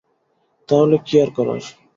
[0.69, 1.61] তাহলে কী আর করার!